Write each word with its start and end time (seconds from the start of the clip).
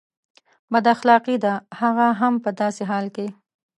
بد 0.71 0.85
اخلاقي 0.95 1.35
ده 1.45 1.53
هغه 1.79 2.07
هم 2.19 2.33
په 2.43 2.49
داسې 2.61 2.83
حال 2.89 3.05
کې. 3.15 3.27